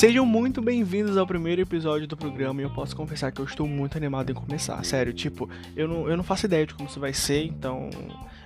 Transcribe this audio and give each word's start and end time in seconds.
Sejam 0.00 0.24
muito 0.24 0.62
bem-vindos 0.62 1.18
ao 1.18 1.26
primeiro 1.26 1.60
episódio 1.60 2.08
do 2.08 2.16
programa 2.16 2.62
e 2.62 2.64
eu 2.64 2.70
posso 2.70 2.96
confessar 2.96 3.30
que 3.30 3.38
eu 3.38 3.44
estou 3.44 3.68
muito 3.68 3.98
animado 3.98 4.30
em 4.30 4.34
começar. 4.34 4.82
Sério, 4.82 5.12
tipo, 5.12 5.46
eu 5.76 5.86
não, 5.86 6.08
eu 6.08 6.16
não 6.16 6.24
faço 6.24 6.46
ideia 6.46 6.66
de 6.66 6.72
como 6.72 6.88
isso 6.88 6.98
vai 6.98 7.12
ser, 7.12 7.44
então 7.44 7.90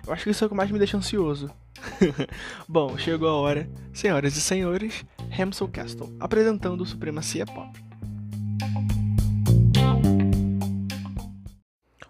eu 0.04 0.12
acho 0.12 0.24
que 0.24 0.30
isso 0.30 0.42
é 0.42 0.46
o 0.48 0.50
que 0.50 0.56
mais 0.56 0.68
me 0.72 0.78
deixa 0.78 0.96
ansioso. 0.96 1.48
Bom, 2.68 2.98
chegou 2.98 3.28
a 3.28 3.34
hora, 3.34 3.70
senhoras 3.92 4.36
e 4.36 4.40
senhores, 4.40 5.04
Hamsel 5.38 5.68
Castle, 5.68 6.16
apresentando 6.18 6.84
Supremacia 6.84 7.46
Pop. 7.46 7.84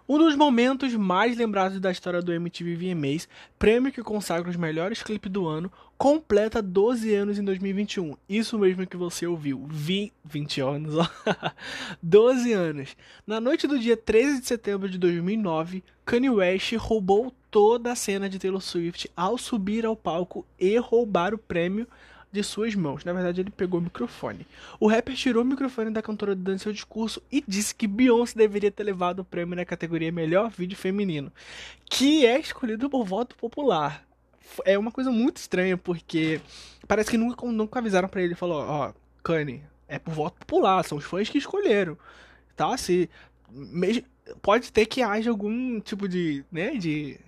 Um 0.07 0.19
dos 0.19 0.35
momentos 0.35 0.93
mais 0.93 1.35
lembrados 1.35 1.79
da 1.79 1.89
história 1.89 2.21
do 2.21 2.31
MTV 2.31 2.93
VMAs, 2.93 3.27
prêmio 3.57 3.91
que 3.91 4.03
consagra 4.03 4.51
os 4.51 4.55
melhores 4.55 5.01
clipes 5.01 5.31
do 5.31 5.47
ano, 5.47 5.71
completa 5.97 6.61
12 6.61 7.11
anos 7.15 7.39
em 7.39 7.43
2021. 7.43 8.15
Isso 8.29 8.59
mesmo 8.59 8.85
que 8.85 8.95
você 8.95 9.25
ouviu. 9.25 9.65
Vi 9.67 10.13
20 10.23 10.61
anos, 10.61 10.95
ó. 10.95 11.09
12 12.03 12.53
anos. 12.53 12.95
Na 13.25 13.41
noite 13.41 13.65
do 13.65 13.79
dia 13.79 13.97
13 13.97 14.41
de 14.41 14.45
setembro 14.45 14.87
de 14.87 14.99
2009, 14.99 15.83
Kanye 16.05 16.29
West 16.29 16.73
roubou 16.75 17.33
toda 17.49 17.91
a 17.91 17.95
cena 17.95 18.29
de 18.29 18.37
Taylor 18.37 18.61
Swift 18.61 19.09
ao 19.17 19.39
subir 19.39 19.87
ao 19.87 19.95
palco 19.95 20.45
e 20.59 20.77
roubar 20.77 21.33
o 21.33 21.39
prêmio 21.39 21.87
de 22.31 22.43
suas 22.43 22.75
mãos. 22.75 23.03
Na 23.05 23.13
verdade, 23.13 23.41
ele 23.41 23.49
pegou 23.49 23.79
o 23.79 23.83
microfone. 23.83 24.45
O 24.79 24.87
rapper 24.87 25.15
tirou 25.15 25.43
o 25.43 25.45
microfone 25.45 25.91
da 25.91 26.01
cantora 26.01 26.35
durante 26.35 26.63
seu 26.63 26.73
discurso 26.73 27.21
e 27.31 27.43
disse 27.47 27.73
que 27.73 27.87
Beyoncé 27.87 28.37
deveria 28.37 28.71
ter 28.71 28.83
levado 28.83 29.19
o 29.19 29.25
prêmio 29.25 29.55
na 29.55 29.65
categoria 29.65 30.11
Melhor 30.11 30.49
Vídeo 30.49 30.77
Feminino, 30.77 31.31
que 31.89 32.25
é 32.25 32.39
escolhido 32.39 32.89
por 32.89 33.05
voto 33.05 33.35
popular. 33.35 34.05
É 34.63 34.77
uma 34.77 34.91
coisa 34.91 35.11
muito 35.11 35.37
estranha, 35.37 35.77
porque 35.77 36.39
parece 36.87 37.09
que 37.09 37.17
nunca, 37.17 37.45
nunca 37.47 37.79
avisaram 37.79 38.07
para 38.07 38.21
ele. 38.21 38.35
Falou, 38.35 38.61
ó, 38.61 38.93
Kanye, 39.23 39.63
é 39.87 39.97
por 39.97 40.13
voto 40.13 40.37
popular, 40.39 40.83
são 40.83 40.97
os 40.97 41.03
fãs 41.03 41.29
que 41.29 41.37
escolheram. 41.37 41.97
Tá? 42.55 42.77
Se, 42.77 43.09
pode 44.41 44.71
ter 44.71 44.85
que 44.85 45.01
haja 45.01 45.29
algum 45.29 45.79
tipo 45.79 46.07
de, 46.07 46.43
né, 46.51 46.75
de 46.75 47.19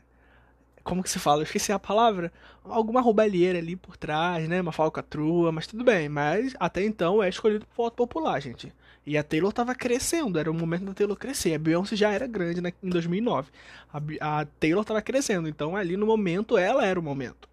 como 0.88 1.04
que 1.04 1.10
se 1.10 1.20
fala? 1.20 1.42
Eu 1.42 1.44
esqueci 1.44 1.74
a 1.74 1.78
palavra. 1.78 2.32
Alguma 2.64 3.02
roubalheira 3.02 3.60
ali 3.60 3.76
por 3.76 3.98
trás, 3.98 4.48
né? 4.48 4.62
Uma 4.62 4.72
falcatrua, 4.72 5.52
mas 5.52 5.68
tudo 5.68 5.84
bem. 5.84 6.08
Mas 6.08 6.56
até 6.58 6.82
então 6.82 7.22
é 7.22 7.28
escolhido 7.28 7.66
por 7.66 7.84
voto 7.84 7.96
popular, 7.96 8.42
gente. 8.42 8.72
E 9.06 9.18
a 9.18 9.24
Taylor 9.24 9.52
tava 9.52 9.76
crescendo, 9.76 10.40
era 10.40 10.50
o 10.50 10.54
momento 10.54 10.86
da 10.86 10.94
Taylor 10.94 11.18
crescer. 11.18 11.54
A 11.56 11.60
Beyoncé 11.60 11.98
já 11.98 12.12
era 12.12 12.26
grande 12.26 12.62
né, 12.62 12.72
em 12.82 12.90
2009. 12.90 13.50
A, 13.92 14.40
a 14.40 14.46
Taylor 14.46 14.86
tava 14.86 15.02
crescendo, 15.02 15.50
então 15.50 15.76
ali 15.76 15.98
no 15.98 16.06
momento 16.06 16.58
ela 16.58 16.86
era 16.86 16.98
o 16.98 17.04
momento. 17.04 17.50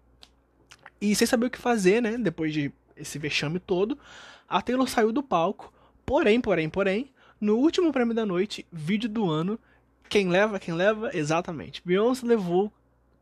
E 1.01 1.13
sem 1.13 1.27
saber 1.27 1.47
o 1.47 1.49
que 1.49 1.57
fazer, 1.57 2.01
né? 2.01 2.17
Depois 2.17 2.53
de 2.53 2.71
esse 2.95 3.19
vexame 3.19 3.59
todo, 3.59 3.99
a 4.47 4.61
Taylor 4.61 4.87
saiu 4.87 5.11
do 5.11 5.21
palco. 5.21 5.73
Porém, 6.05 6.39
porém, 6.39 6.69
porém, 6.69 7.11
no 7.39 7.57
último 7.57 7.91
prêmio 7.91 8.13
da 8.13 8.25
noite, 8.25 8.65
vídeo 8.71 9.09
do 9.09 9.29
ano, 9.29 9.59
quem 10.07 10.29
leva, 10.29 10.57
quem 10.57 10.73
leva? 10.73 11.11
Exatamente. 11.13 11.81
Beyoncé 11.83 12.25
levou 12.25 12.71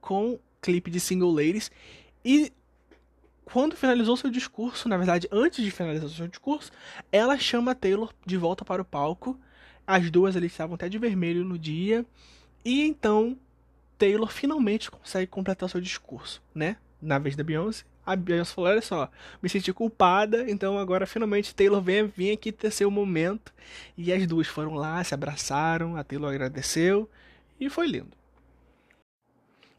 com 0.03 0.37
clipe 0.61 0.91
de 0.91 0.99
Single 0.99 1.31
Ladies. 1.31 1.71
E 2.23 2.51
quando 3.45 3.75
finalizou 3.75 4.17
seu 4.17 4.29
discurso, 4.29 4.89
na 4.89 4.97
verdade, 4.97 5.27
antes 5.31 5.63
de 5.63 5.71
finalizar 5.71 6.09
seu 6.09 6.27
discurso, 6.27 6.71
ela 7.11 7.37
chama 7.37 7.73
Taylor 7.73 8.13
de 8.25 8.37
volta 8.37 8.65
para 8.65 8.81
o 8.81 8.85
palco. 8.85 9.39
As 9.87 10.11
duas 10.11 10.35
ali 10.35 10.47
estavam 10.47 10.75
até 10.75 10.89
de 10.89 10.97
vermelho 10.97 11.45
no 11.45 11.57
dia. 11.57 12.05
E 12.63 12.85
então 12.85 13.37
Taylor 13.97 14.29
finalmente 14.29 14.91
consegue 14.91 15.27
completar 15.27 15.69
seu 15.69 15.79
discurso, 15.79 16.41
né? 16.53 16.75
Na 17.01 17.17
vez 17.17 17.35
da 17.35 17.43
Beyoncé. 17.43 17.85
A 18.05 18.15
Beyoncé 18.15 18.53
falou: 18.53 18.69
Olha 18.71 18.81
só, 18.81 19.09
me 19.41 19.47
senti 19.47 19.71
culpada, 19.71 20.49
então 20.49 20.77
agora 20.77 21.05
finalmente 21.05 21.55
Taylor 21.55 21.81
vem, 21.81 22.07
vem 22.07 22.31
aqui 22.31 22.51
ter 22.51 22.71
seu 22.71 22.91
momento. 22.91 23.53
E 23.97 24.11
as 24.11 24.27
duas 24.27 24.47
foram 24.47 24.75
lá, 24.75 25.01
se 25.03 25.13
abraçaram, 25.13 25.95
a 25.95 26.03
Taylor 26.03 26.29
agradeceu 26.29 27.09
e 27.59 27.69
foi 27.69 27.87
lindo. 27.87 28.22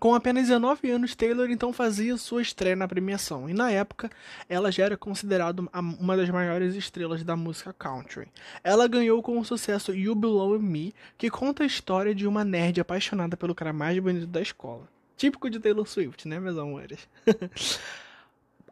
Com 0.05 0.15
apenas 0.15 0.49
19 0.49 0.91
anos, 0.91 1.15
Taylor 1.15 1.51
então 1.51 1.73
fazia 1.73 2.19
sua 2.19 2.43
estreia 2.43 2.77
na 2.77 2.87
premiação, 2.87 3.49
e 3.49 3.55
na 3.55 3.71
época 3.71 4.11
ela 4.51 4.71
já 4.71 4.85
era 4.85 4.99
considerada 4.99 5.63
uma 5.73 6.15
das 6.15 6.29
maiores 6.29 6.75
estrelas 6.75 7.25
da 7.25 7.35
música 7.35 7.73
country. 7.73 8.29
Ela 8.63 8.87
ganhou 8.87 9.23
com 9.23 9.39
o 9.39 9.45
sucesso 9.47 9.95
You 9.95 10.15
Belong 10.15 10.59
Me, 10.59 10.95
que 11.17 11.31
conta 11.31 11.63
a 11.63 11.67
história 11.67 12.15
de 12.15 12.27
uma 12.27 12.45
nerd 12.45 12.79
apaixonada 12.83 13.35
pelo 13.35 13.55
cara 13.55 13.73
mais 13.73 13.99
bonito 13.99 14.27
da 14.27 14.43
escola. 14.43 14.87
Típico 15.17 15.49
de 15.49 15.59
Taylor 15.59 15.87
Swift, 15.87 16.29
né, 16.29 16.39
meus 16.39 16.59
amores? 16.59 17.09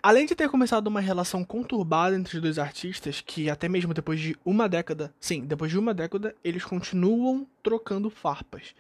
Além 0.03 0.27
de 0.27 0.35
ter 0.35 0.51
começado 0.51 0.87
uma 0.89 1.01
relação 1.01 1.43
conturbada 1.43 2.15
entre 2.15 2.37
os 2.37 2.43
dois 2.43 2.59
artistas, 2.59 3.23
que 3.23 3.49
até 3.49 3.71
mesmo 3.71 3.95
depois 3.95 4.21
de 4.21 4.37
uma 4.45 4.69
década, 4.69 5.15
sim, 5.19 5.47
depois 5.47 5.71
de 5.71 5.79
uma 5.79 5.95
década, 5.95 6.37
eles 6.45 6.63
continuam 6.63 7.47
trocando 7.63 8.11
farpas. 8.11 8.75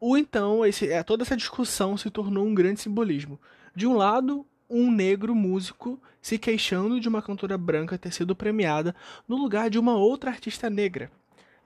O 0.00 0.16
então, 0.16 0.64
esse, 0.64 0.90
é, 0.90 1.02
toda 1.02 1.22
essa 1.22 1.36
discussão 1.36 1.96
se 1.96 2.10
tornou 2.10 2.46
um 2.46 2.54
grande 2.54 2.80
simbolismo. 2.80 3.38
De 3.74 3.86
um 3.86 3.96
lado, 3.96 4.46
um 4.70 4.90
negro 4.90 5.34
músico 5.34 6.00
se 6.20 6.38
queixando 6.38 7.00
de 7.00 7.08
uma 7.08 7.22
cantora 7.22 7.56
branca 7.56 7.98
ter 7.98 8.12
sido 8.12 8.36
premiada 8.36 8.94
no 9.26 9.36
lugar 9.36 9.70
de 9.70 9.78
uma 9.78 9.96
outra 9.96 10.30
artista 10.30 10.68
negra. 10.68 11.10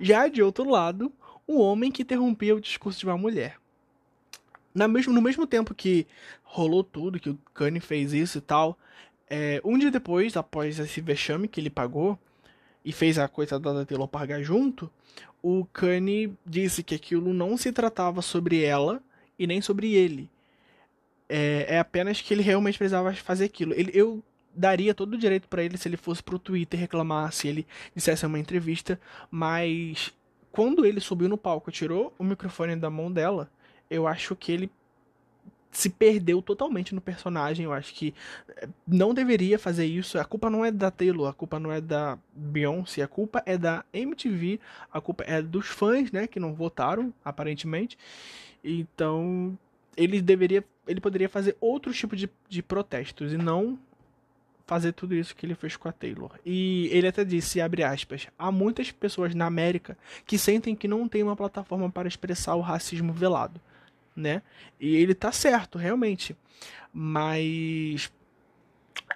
Já 0.00 0.28
de 0.28 0.42
outro 0.42 0.68
lado, 0.68 1.12
um 1.46 1.58
homem 1.58 1.90
que 1.90 2.02
interrompia 2.02 2.54
o 2.54 2.60
discurso 2.60 3.00
de 3.00 3.06
uma 3.06 3.18
mulher. 3.18 3.56
Na 4.74 4.88
mesmo, 4.88 5.12
no 5.12 5.20
mesmo 5.20 5.46
tempo 5.46 5.74
que 5.74 6.06
rolou 6.42 6.82
tudo, 6.82 7.20
que 7.20 7.30
o 7.30 7.38
Kanye 7.52 7.80
fez 7.80 8.12
isso 8.12 8.38
e 8.38 8.40
tal, 8.40 8.78
é, 9.28 9.60
um 9.64 9.78
dia 9.78 9.90
depois, 9.90 10.36
após 10.36 10.78
esse 10.78 11.00
vexame 11.00 11.48
que 11.48 11.60
ele 11.60 11.70
pagou, 11.70 12.18
e 12.84 12.92
fez 12.92 13.18
a 13.18 13.28
coitada 13.28 13.72
da 13.72 13.84
Taylor 13.84 14.08
pagar 14.08 14.42
junto, 14.42 14.90
o 15.42 15.64
Kanye 15.72 16.32
disse 16.44 16.82
que 16.82 16.94
aquilo 16.94 17.32
não 17.32 17.56
se 17.56 17.72
tratava 17.72 18.22
sobre 18.22 18.62
ela 18.62 19.02
e 19.38 19.46
nem 19.46 19.60
sobre 19.60 19.94
ele. 19.94 20.30
É, 21.28 21.66
é 21.68 21.78
apenas 21.78 22.20
que 22.20 22.32
ele 22.32 22.42
realmente 22.42 22.78
precisava 22.78 23.12
fazer 23.14 23.44
aquilo. 23.44 23.72
Ele, 23.74 23.90
eu 23.94 24.22
daria 24.54 24.94
todo 24.94 25.14
o 25.14 25.18
direito 25.18 25.48
para 25.48 25.62
ele 25.62 25.76
se 25.76 25.88
ele 25.88 25.96
fosse 25.96 26.22
pro 26.22 26.38
Twitter 26.38 26.78
reclamar, 26.78 27.32
se 27.32 27.48
ele 27.48 27.66
dissesse 27.94 28.26
uma 28.26 28.38
entrevista, 28.38 29.00
mas 29.30 30.12
quando 30.50 30.84
ele 30.84 31.00
subiu 31.00 31.28
no 31.28 31.38
palco, 31.38 31.72
tirou 31.72 32.14
o 32.18 32.24
microfone 32.24 32.76
da 32.76 32.90
mão 32.90 33.10
dela, 33.10 33.50
eu 33.88 34.06
acho 34.06 34.36
que 34.36 34.52
ele 34.52 34.70
se 35.72 35.88
perdeu 35.88 36.42
totalmente 36.42 36.94
no 36.94 37.00
personagem. 37.00 37.64
Eu 37.64 37.72
acho 37.72 37.94
que 37.94 38.14
eh, 38.56 38.68
não 38.86 39.14
deveria 39.14 39.58
fazer 39.58 39.86
isso. 39.86 40.18
A 40.18 40.24
culpa 40.24 40.50
não 40.50 40.64
é 40.64 40.70
da 40.70 40.90
Taylor, 40.90 41.28
a 41.28 41.32
culpa 41.32 41.58
não 41.58 41.72
é 41.72 41.80
da 41.80 42.18
Beyoncé, 42.34 43.02
a 43.02 43.08
culpa 43.08 43.42
é 43.46 43.56
da 43.56 43.82
MTV, 43.92 44.60
a 44.92 45.00
culpa 45.00 45.24
é 45.24 45.40
dos 45.40 45.66
fãs, 45.66 46.12
né, 46.12 46.26
que 46.26 46.38
não 46.38 46.54
votaram, 46.54 47.12
aparentemente. 47.24 47.96
Então, 48.62 49.58
ele 49.96 50.20
deveria, 50.20 50.62
ele 50.86 51.00
poderia 51.00 51.28
fazer 51.28 51.56
outro 51.58 51.92
tipo 51.92 52.14
de, 52.14 52.28
de 52.48 52.62
protestos 52.62 53.32
e 53.32 53.38
não 53.38 53.78
fazer 54.66 54.92
tudo 54.92 55.14
isso 55.14 55.34
que 55.34 55.44
ele 55.44 55.54
fez 55.54 55.76
com 55.76 55.88
a 55.88 55.92
Taylor. 55.92 56.32
E 56.44 56.88
ele 56.92 57.08
até 57.08 57.24
disse, 57.24 57.60
abre 57.60 57.82
aspas, 57.82 58.28
há 58.38 58.52
muitas 58.52 58.92
pessoas 58.92 59.34
na 59.34 59.46
América 59.46 59.96
que 60.26 60.38
sentem 60.38 60.76
que 60.76 60.86
não 60.86 61.08
tem 61.08 61.22
uma 61.22 61.34
plataforma 61.34 61.90
para 61.90 62.08
expressar 62.08 62.54
o 62.54 62.60
racismo 62.60 63.12
velado 63.12 63.60
né? 64.14 64.42
E 64.80 64.96
ele 64.96 65.14
tá 65.14 65.32
certo, 65.32 65.78
realmente. 65.78 66.36
Mas 66.92 68.12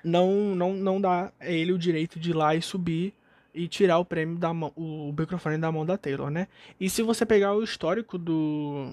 não 0.05 0.55
não 0.55 0.75
não 0.75 1.01
dá 1.01 1.33
a 1.41 1.51
ele 1.51 1.73
o 1.73 1.79
direito 1.79 2.19
de 2.19 2.31
ir 2.31 2.35
lá 2.35 2.55
e 2.55 2.63
subir 2.63 3.15
e 3.55 3.67
tirar 3.67 3.99
o 3.99 4.05
prêmio 4.05 4.37
da 4.37 4.53
mão, 4.53 4.73
o 4.77 5.13
microfone 5.19 5.59
da 5.59 5.73
mão 5.73 5.85
da 5.87 5.97
Taylor, 5.97 6.31
né? 6.31 6.49
E 6.79 6.91
se 6.91 7.03
você 7.03 7.25
pegar 7.25 7.55
o 7.55 7.63
histórico 7.63 8.19
do 8.19 8.93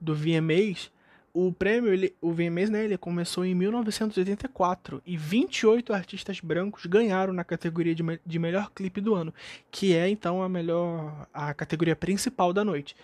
do 0.00 0.14
VMAs, 0.14 0.90
o 1.36 1.52
prêmio, 1.52 1.92
ele, 1.92 2.14
o 2.20 2.32
VMAs, 2.32 2.70
né, 2.70 2.84
ele 2.84 2.96
começou 2.96 3.44
em 3.44 3.54
1984 3.54 5.02
e 5.04 5.18
28 5.18 5.92
artistas 5.92 6.40
brancos 6.40 6.86
ganharam 6.86 7.32
na 7.32 7.44
categoria 7.44 7.94
de, 7.94 8.02
me, 8.02 8.18
de 8.24 8.38
melhor 8.38 8.70
clipe 8.74 9.02
do 9.02 9.14
ano, 9.14 9.34
que 9.70 9.94
é 9.94 10.08
então 10.08 10.42
a 10.42 10.48
melhor 10.48 11.26
a 11.34 11.52
categoria 11.52 11.94
principal 11.94 12.54
da 12.54 12.64
noite. 12.64 12.96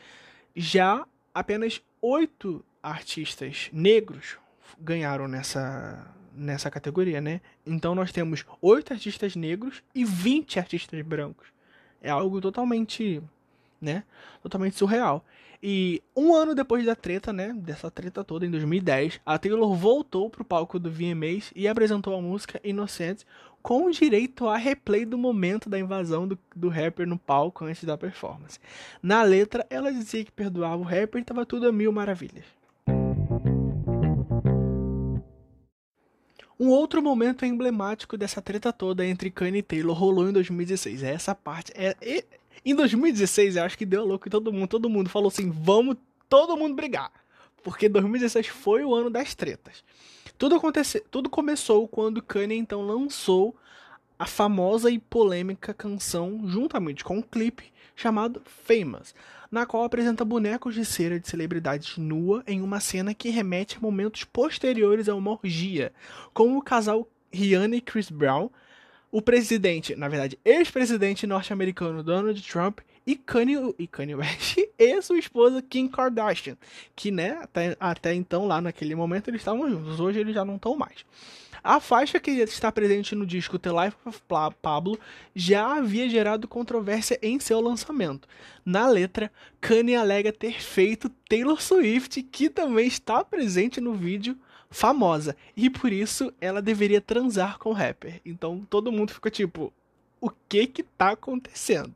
Já 0.56 1.06
apenas 1.34 1.80
oito 2.00 2.64
artistas 2.82 3.70
negros 3.72 4.36
ganharam 4.78 5.28
nessa, 5.28 6.06
nessa 6.34 6.70
categoria, 6.70 7.20
né? 7.20 7.40
Então 7.64 7.94
nós 7.94 8.12
temos 8.12 8.44
oito 8.60 8.92
artistas 8.92 9.36
negros 9.36 9.82
e 9.94 10.04
20 10.04 10.58
artistas 10.58 11.00
brancos. 11.02 11.48
É 12.00 12.10
algo 12.10 12.40
totalmente, 12.40 13.22
né? 13.80 14.02
Totalmente 14.42 14.76
surreal. 14.76 15.24
E 15.62 16.02
um 16.16 16.34
ano 16.34 16.56
depois 16.56 16.84
da 16.84 16.96
treta, 16.96 17.32
né? 17.32 17.52
Dessa 17.52 17.88
treta 17.88 18.24
toda, 18.24 18.44
em 18.44 18.50
2010, 18.50 19.20
a 19.24 19.38
Taylor 19.38 19.72
voltou 19.76 20.28
pro 20.28 20.44
palco 20.44 20.76
do 20.76 20.90
VMAs 20.90 21.52
e 21.54 21.68
apresentou 21.68 22.16
a 22.16 22.20
música 22.20 22.60
Innocent 22.64 23.22
com 23.62 23.88
direito 23.88 24.48
a 24.48 24.56
replay 24.56 25.04
do 25.04 25.16
momento 25.16 25.70
da 25.70 25.78
invasão 25.78 26.26
do, 26.26 26.36
do 26.56 26.68
rapper 26.68 27.06
no 27.06 27.16
palco 27.16 27.64
antes 27.64 27.84
da 27.84 27.96
performance. 27.96 28.58
Na 29.00 29.22
letra, 29.22 29.64
ela 29.70 29.92
dizia 29.92 30.24
que 30.24 30.32
perdoava 30.32 30.82
o 30.82 30.82
rapper 30.82 31.20
e 31.20 31.22
estava 31.22 31.46
tudo 31.46 31.68
a 31.68 31.72
mil 31.72 31.92
maravilhas. 31.92 32.44
Um 36.58 36.68
outro 36.68 37.00
momento 37.00 37.44
emblemático 37.44 38.16
dessa 38.16 38.42
treta 38.42 38.72
toda 38.72 39.06
entre 39.06 39.30
Kanye 39.30 39.58
e 39.58 39.62
Taylor 39.62 39.96
rolou 39.96 40.28
em 40.28 40.32
2016. 40.32 41.02
Essa 41.02 41.34
parte 41.34 41.72
é 41.74 41.96
em 42.64 42.74
2016 42.74 43.56
eu 43.56 43.64
acho 43.64 43.76
que 43.76 43.86
deu 43.86 44.04
louco 44.04 44.28
em 44.28 44.30
todo 44.30 44.52
mundo. 44.52 44.68
Todo 44.68 44.88
mundo 44.88 45.10
falou 45.10 45.28
assim: 45.28 45.50
"Vamos 45.50 45.96
todo 46.28 46.56
mundo 46.56 46.74
brigar". 46.74 47.10
Porque 47.62 47.88
2016 47.88 48.48
foi 48.48 48.84
o 48.84 48.94
ano 48.94 49.08
das 49.08 49.34
tretas. 49.34 49.84
Tudo 50.36 50.56
aconteceu, 50.56 51.04
tudo 51.10 51.30
começou 51.30 51.86
quando 51.86 52.22
Kanye 52.22 52.56
então 52.56 52.82
lançou 52.82 53.56
a 54.18 54.26
famosa 54.26 54.90
e 54.90 54.98
polêmica 54.98 55.74
canção 55.74 56.42
juntamente 56.46 57.04
com 57.04 57.18
um 57.18 57.22
clipe 57.22 57.72
chamado 57.94 58.42
Famous, 58.44 59.14
na 59.50 59.66
qual 59.66 59.84
apresenta 59.84 60.24
bonecos 60.24 60.74
de 60.74 60.84
cera 60.84 61.20
de 61.20 61.28
celebridades 61.28 61.98
nua 61.98 62.42
em 62.46 62.60
uma 62.60 62.80
cena 62.80 63.14
que 63.14 63.28
remete 63.28 63.76
a 63.76 63.80
momentos 63.80 64.24
posteriores 64.24 65.08
a 65.08 65.14
uma 65.14 65.32
orgia, 65.32 65.92
como 66.32 66.58
o 66.58 66.62
casal 66.62 67.08
Rihanna 67.32 67.76
e 67.76 67.80
Chris 67.80 68.10
Brown, 68.10 68.50
o 69.12 69.20
presidente, 69.20 69.94
na 69.94 70.08
verdade, 70.08 70.38
ex-presidente 70.42 71.26
norte-americano 71.26 72.02
Donald 72.02 72.42
Trump 72.42 72.80
e 73.06 73.14
Kanye, 73.14 73.74
e 73.78 73.86
Kanye 73.86 74.14
West 74.14 74.56
e 74.78 75.02
sua 75.02 75.18
esposa 75.18 75.60
Kim 75.60 75.86
Kardashian, 75.86 76.56
que 76.96 77.10
né, 77.10 77.38
até, 77.42 77.76
até 77.78 78.14
então 78.14 78.46
lá 78.46 78.58
naquele 78.62 78.94
momento 78.94 79.28
eles 79.28 79.42
estavam 79.42 79.68
juntos, 79.68 80.00
hoje 80.00 80.18
eles 80.18 80.34
já 80.34 80.46
não 80.46 80.56
estão 80.56 80.74
mais. 80.74 81.04
A 81.62 81.78
faixa 81.78 82.18
que 82.18 82.30
está 82.30 82.72
presente 82.72 83.14
no 83.14 83.24
disco 83.26 83.58
The 83.58 83.70
Life 83.70 83.96
of 84.04 84.20
Pablo 84.60 84.98
já 85.32 85.76
havia 85.76 86.08
gerado 86.08 86.48
controvérsia 86.48 87.18
em 87.22 87.38
seu 87.38 87.60
lançamento. 87.60 88.26
Na 88.64 88.88
letra, 88.88 89.30
Kanye 89.60 89.94
alega 89.94 90.32
ter 90.32 90.60
feito 90.60 91.08
Taylor 91.28 91.62
Swift, 91.62 92.20
que 92.22 92.48
também 92.48 92.88
está 92.88 93.22
presente 93.22 93.80
no 93.80 93.92
vídeo, 93.92 94.36
famosa, 94.72 95.36
e 95.56 95.70
por 95.70 95.92
isso 95.92 96.32
ela 96.40 96.60
deveria 96.60 97.00
transar 97.00 97.58
com 97.58 97.70
o 97.70 97.74
rapper. 97.74 98.20
Então 98.24 98.66
todo 98.68 98.90
mundo 98.90 99.12
ficou 99.12 99.30
tipo, 99.30 99.72
o 100.20 100.30
que 100.48 100.66
que 100.66 100.82
tá 100.82 101.10
acontecendo? 101.10 101.94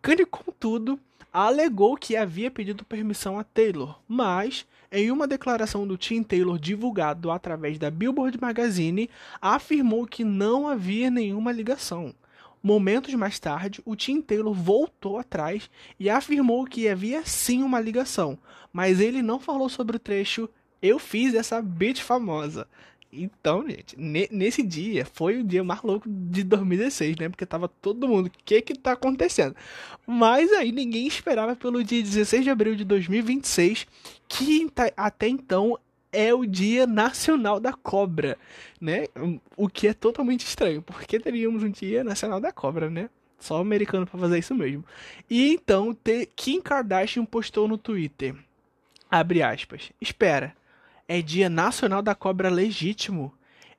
Kanye, 0.00 0.24
contudo, 0.24 0.98
alegou 1.32 1.96
que 1.96 2.16
havia 2.16 2.50
pedido 2.50 2.84
permissão 2.84 3.38
a 3.38 3.44
Taylor, 3.44 3.98
mas 4.06 4.66
em 4.90 5.10
uma 5.10 5.26
declaração 5.26 5.86
do 5.86 5.98
Tim 5.98 6.22
Taylor 6.22 6.58
divulgado 6.58 7.30
através 7.30 7.78
da 7.78 7.90
Billboard 7.90 8.40
Magazine, 8.40 9.10
afirmou 9.40 10.06
que 10.06 10.24
não 10.24 10.66
havia 10.66 11.10
nenhuma 11.10 11.52
ligação. 11.52 12.14
Momentos 12.62 13.14
mais 13.14 13.38
tarde, 13.38 13.80
o 13.84 13.94
Tim 13.94 14.20
Taylor 14.20 14.52
voltou 14.52 15.18
atrás 15.18 15.70
e 15.98 16.10
afirmou 16.10 16.64
que 16.64 16.88
havia 16.88 17.24
sim 17.24 17.62
uma 17.62 17.80
ligação, 17.80 18.38
mas 18.72 18.98
ele 18.98 19.22
não 19.22 19.38
falou 19.38 19.68
sobre 19.68 19.96
o 19.96 20.00
trecho 20.00 20.48
Eu 20.80 20.98
fiz 20.98 21.34
essa 21.34 21.60
beat 21.62 22.00
famosa. 22.02 22.66
Então, 23.10 23.66
gente, 23.66 23.96
nesse 24.30 24.62
dia 24.62 25.06
foi 25.06 25.38
o 25.38 25.42
dia 25.42 25.64
mais 25.64 25.80
louco 25.82 26.06
de 26.06 26.44
2016, 26.44 27.16
né? 27.16 27.28
Porque 27.30 27.46
tava 27.46 27.66
todo 27.66 28.06
mundo, 28.06 28.26
o 28.26 28.30
que 28.44 28.60
que 28.60 28.74
tá 28.74 28.92
acontecendo? 28.92 29.56
Mas 30.06 30.52
aí 30.52 30.70
ninguém 30.70 31.06
esperava 31.06 31.56
pelo 31.56 31.82
dia 31.82 32.02
16 32.02 32.44
de 32.44 32.50
abril 32.50 32.74
de 32.76 32.84
2026, 32.84 33.86
que 34.28 34.70
até 34.94 35.26
então 35.26 35.78
é 36.12 36.34
o 36.34 36.44
Dia 36.44 36.86
Nacional 36.86 37.58
da 37.58 37.72
Cobra, 37.72 38.36
né? 38.78 39.06
O 39.56 39.70
que 39.70 39.88
é 39.88 39.94
totalmente 39.94 40.44
estranho, 40.44 40.82
porque 40.82 41.18
teríamos 41.18 41.62
um 41.62 41.70
Dia 41.70 42.04
Nacional 42.04 42.40
da 42.40 42.52
Cobra, 42.52 42.90
né? 42.90 43.08
Só 43.38 43.58
americano 43.58 44.06
para 44.06 44.20
fazer 44.20 44.38
isso 44.38 44.54
mesmo. 44.54 44.84
E 45.30 45.54
então, 45.54 45.96
Kim 46.36 46.60
Kardashian 46.60 47.24
postou 47.24 47.66
no 47.66 47.78
Twitter, 47.78 48.34
abre 49.10 49.42
aspas, 49.42 49.92
espera, 49.98 50.54
é 51.08 51.22
Dia 51.22 51.48
Nacional 51.48 52.02
da 52.02 52.14
Cobra 52.14 52.50
Legítimo. 52.50 53.32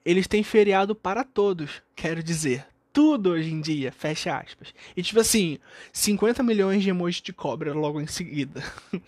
Eles 0.03 0.27
têm 0.27 0.41
feriado 0.41 0.95
para 0.95 1.23
todos, 1.23 1.83
quero 1.95 2.23
dizer. 2.23 2.65
Tudo 2.91 3.29
hoje 3.29 3.53
em 3.53 3.61
dia, 3.61 3.91
fecha 3.91 4.35
aspas. 4.35 4.73
E 4.97 5.03
tipo 5.03 5.19
assim, 5.19 5.59
50 5.93 6.41
milhões 6.41 6.81
de 6.81 6.89
emojis 6.89 7.21
de 7.21 7.31
cobra 7.31 7.71
logo 7.71 8.01
em 8.01 8.07
seguida. 8.07 8.63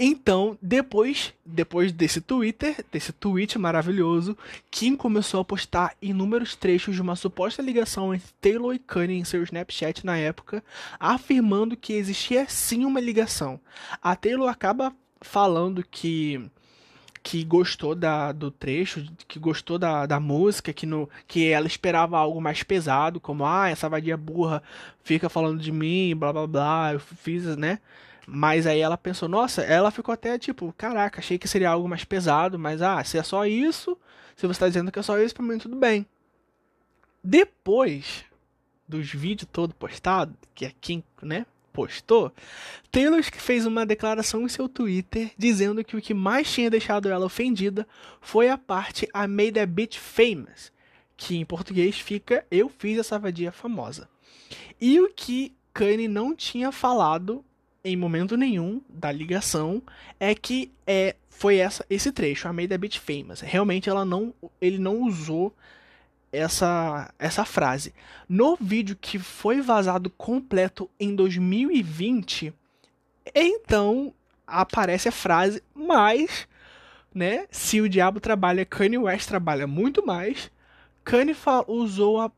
Então, 0.00 0.56
depois, 0.62 1.34
depois 1.44 1.90
desse 1.90 2.20
Twitter, 2.20 2.84
desse 2.92 3.12
tweet 3.12 3.58
maravilhoso, 3.58 4.38
Kim 4.70 4.94
começou 4.94 5.40
a 5.40 5.44
postar 5.44 5.96
inúmeros 6.00 6.54
trechos 6.54 6.94
de 6.94 7.02
uma 7.02 7.16
suposta 7.16 7.60
ligação 7.60 8.14
entre 8.14 8.28
Taylor 8.40 8.72
e 8.72 8.78
Kanye 8.78 9.18
em 9.18 9.24
seu 9.24 9.42
Snapchat 9.42 10.06
na 10.06 10.16
época, 10.16 10.62
afirmando 11.00 11.76
que 11.76 11.94
existia 11.94 12.48
sim 12.48 12.84
uma 12.84 13.00
ligação. 13.00 13.58
A 14.00 14.14
Taylor 14.14 14.48
acaba 14.48 14.94
falando 15.20 15.82
que 15.82 16.48
que 17.22 17.44
gostou 17.44 17.94
da, 17.94 18.32
do 18.32 18.50
trecho, 18.50 19.06
que 19.26 19.38
gostou 19.38 19.78
da, 19.78 20.06
da 20.06 20.20
música, 20.20 20.72
que, 20.72 20.86
no, 20.86 21.08
que 21.26 21.48
ela 21.48 21.66
esperava 21.66 22.18
algo 22.18 22.40
mais 22.40 22.62
pesado, 22.62 23.20
como, 23.20 23.44
ah, 23.44 23.68
essa 23.68 23.88
vadia 23.88 24.16
burra 24.16 24.62
fica 25.02 25.28
falando 25.28 25.60
de 25.60 25.72
mim, 25.72 26.14
blá 26.16 26.32
blá 26.32 26.46
blá, 26.46 26.92
eu 26.92 27.00
fiz, 27.00 27.56
né? 27.56 27.80
Mas 28.26 28.66
aí 28.66 28.80
ela 28.80 28.98
pensou, 28.98 29.28
nossa, 29.28 29.62
ela 29.62 29.90
ficou 29.90 30.12
até 30.12 30.38
tipo, 30.38 30.72
caraca, 30.76 31.20
achei 31.20 31.38
que 31.38 31.48
seria 31.48 31.70
algo 31.70 31.88
mais 31.88 32.04
pesado, 32.04 32.58
mas 32.58 32.82
ah, 32.82 33.02
se 33.02 33.18
é 33.18 33.22
só 33.22 33.46
isso, 33.46 33.96
se 34.36 34.46
você 34.46 34.52
está 34.52 34.68
dizendo 34.68 34.92
que 34.92 34.98
é 34.98 35.02
só 35.02 35.18
isso, 35.18 35.34
pra 35.34 35.44
mim 35.44 35.58
tudo 35.58 35.76
bem. 35.76 36.06
Depois 37.24 38.24
dos 38.86 39.10
vídeos 39.12 39.48
todo 39.52 39.74
postado, 39.74 40.34
que 40.54 40.66
é 40.66 40.72
quem, 40.80 41.02
né, 41.22 41.46
postou, 41.78 42.32
Taylor 42.90 43.22
fez 43.22 43.64
uma 43.64 43.86
declaração 43.86 44.42
em 44.42 44.48
seu 44.48 44.68
Twitter 44.68 45.30
dizendo 45.38 45.84
que 45.84 45.96
o 45.96 46.02
que 46.02 46.12
mais 46.12 46.52
tinha 46.52 46.68
deixado 46.68 47.08
ela 47.08 47.26
ofendida 47.26 47.86
foi 48.20 48.48
a 48.48 48.58
parte 48.58 49.04
I 49.14 49.28
made 49.28 49.60
a 49.60 49.64
bitch 49.64 49.96
famous, 49.96 50.72
que 51.16 51.36
em 51.36 51.44
português 51.44 51.96
fica 52.00 52.44
Eu 52.50 52.68
fiz 52.68 52.98
essa 52.98 53.16
vadia 53.16 53.52
famosa. 53.52 54.08
E 54.80 55.00
o 55.00 55.08
que 55.14 55.54
Kanye 55.72 56.08
não 56.08 56.34
tinha 56.34 56.72
falado 56.72 57.44
em 57.84 57.96
momento 57.96 58.36
nenhum 58.36 58.82
da 58.88 59.12
ligação 59.12 59.80
é 60.18 60.34
que 60.34 60.72
é 60.84 61.14
foi 61.30 61.58
essa 61.58 61.86
esse 61.88 62.10
trecho, 62.10 62.48
I 62.48 62.52
made 62.52 62.74
a 62.74 62.78
bitch 62.78 62.98
famous. 62.98 63.40
Realmente 63.40 63.88
ela 63.88 64.04
não 64.04 64.34
ele 64.60 64.78
não 64.78 65.04
usou 65.04 65.54
essa, 66.32 67.12
essa 67.18 67.44
frase. 67.44 67.94
No 68.28 68.56
vídeo 68.56 68.96
que 69.00 69.18
foi 69.18 69.60
vazado 69.60 70.10
completo 70.10 70.90
em 70.98 71.14
2020, 71.14 72.52
então 73.34 74.12
aparece 74.46 75.08
a 75.08 75.12
frase, 75.12 75.62
mas, 75.74 76.48
né, 77.14 77.46
se 77.50 77.80
o 77.80 77.88
diabo 77.88 78.20
trabalha, 78.20 78.64
Kanye 78.64 78.98
West 78.98 79.28
trabalha 79.28 79.66
muito 79.66 80.04
mais. 80.04 80.50
Kanye 81.04 81.34
usou 81.66 82.20
a, 82.20 82.30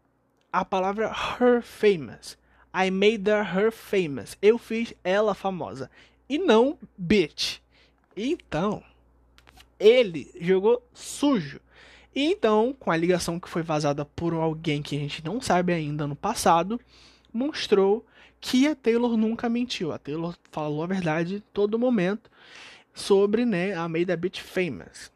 a 0.52 0.64
palavra 0.64 1.12
her 1.40 1.62
famous. 1.62 2.38
I 2.72 2.90
made 2.90 3.28
her 3.28 3.72
famous. 3.72 4.36
Eu 4.40 4.56
fiz 4.58 4.94
ela 5.02 5.34
famosa. 5.34 5.90
E 6.28 6.38
não 6.38 6.78
bitch. 6.96 7.58
Então, 8.16 8.82
ele 9.78 10.30
jogou 10.40 10.82
sujo. 10.94 11.60
E 12.14 12.24
então, 12.24 12.74
com 12.78 12.90
a 12.90 12.96
ligação 12.96 13.38
que 13.38 13.48
foi 13.48 13.62
vazada 13.62 14.04
por 14.04 14.34
alguém 14.34 14.82
que 14.82 14.96
a 14.96 14.98
gente 14.98 15.24
não 15.24 15.40
sabe 15.40 15.72
ainda 15.72 16.06
no 16.06 16.16
passado, 16.16 16.80
mostrou 17.32 18.04
que 18.40 18.66
a 18.66 18.74
Taylor 18.74 19.16
nunca 19.16 19.48
mentiu. 19.48 19.92
A 19.92 19.98
Taylor 19.98 20.34
falou 20.50 20.82
a 20.82 20.86
verdade 20.86 21.42
todo 21.52 21.78
momento 21.78 22.30
sobre 22.92 23.44
né, 23.44 23.74
a 23.74 23.88
Made 23.88 24.10
a 24.10 24.16
Bit 24.16 24.42
Famous. 24.42 25.12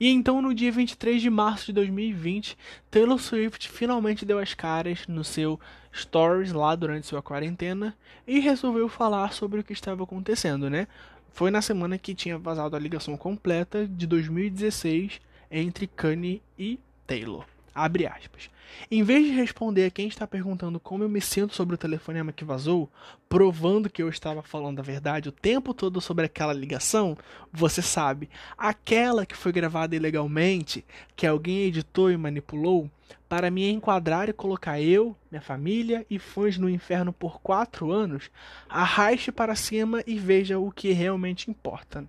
E 0.00 0.08
então, 0.08 0.40
no 0.40 0.54
dia 0.54 0.70
23 0.70 1.20
de 1.20 1.28
março 1.28 1.66
de 1.66 1.72
2020, 1.72 2.56
Taylor 2.90 3.18
Swift 3.18 3.68
finalmente 3.68 4.24
deu 4.24 4.38
as 4.38 4.54
caras 4.54 5.06
no 5.08 5.24
seu 5.24 5.58
Stories 5.92 6.52
lá 6.52 6.76
durante 6.76 7.06
sua 7.06 7.22
quarentena 7.22 7.96
e 8.26 8.38
resolveu 8.38 8.88
falar 8.88 9.32
sobre 9.32 9.60
o 9.60 9.64
que 9.64 9.72
estava 9.72 10.04
acontecendo, 10.04 10.70
né? 10.70 10.86
Foi 11.32 11.50
na 11.50 11.60
semana 11.60 11.98
que 11.98 12.14
tinha 12.14 12.38
vazado 12.38 12.76
a 12.76 12.78
ligação 12.78 13.16
completa 13.16 13.86
de 13.86 14.06
2016 14.06 15.20
entre 15.50 15.86
Kanye 15.86 16.42
e 16.58 16.78
Taylor. 17.06 17.44
Abre 17.74 18.06
aspas. 18.06 18.50
Em 18.90 19.02
vez 19.04 19.26
de 19.26 19.32
responder 19.32 19.84
a 19.84 19.90
quem 19.90 20.08
está 20.08 20.26
perguntando 20.26 20.80
como 20.80 21.04
eu 21.04 21.08
me 21.08 21.20
sinto 21.20 21.54
sobre 21.54 21.76
o 21.76 21.78
telefonema 21.78 22.32
que 22.32 22.44
vazou, 22.44 22.90
provando 23.28 23.88
que 23.88 24.02
eu 24.02 24.08
estava 24.08 24.42
falando 24.42 24.80
a 24.80 24.82
verdade 24.82 25.28
o 25.28 25.32
tempo 25.32 25.72
todo 25.72 26.00
sobre 26.00 26.26
aquela 26.26 26.52
ligação, 26.52 27.16
você 27.52 27.80
sabe, 27.80 28.28
aquela 28.56 29.24
que 29.24 29.36
foi 29.36 29.52
gravada 29.52 29.94
ilegalmente, 29.94 30.84
que 31.14 31.26
alguém 31.26 31.62
editou 31.62 32.10
e 32.10 32.16
manipulou, 32.16 32.90
para 33.28 33.50
me 33.50 33.70
enquadrar 33.70 34.28
e 34.28 34.32
colocar 34.32 34.80
eu, 34.80 35.16
minha 35.30 35.40
família 35.40 36.04
e 36.10 36.18
fãs 36.18 36.58
no 36.58 36.68
inferno 36.68 37.12
por 37.12 37.40
quatro 37.40 37.92
anos, 37.92 38.30
arraste 38.68 39.30
para 39.30 39.54
cima 39.54 40.02
e 40.04 40.18
veja 40.18 40.58
o 40.58 40.72
que 40.72 40.92
realmente 40.92 41.50
importa 41.50 42.04